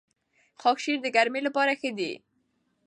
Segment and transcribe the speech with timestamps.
[0.61, 2.11] خاکشیر د ګرمۍ لپاره ښه دی.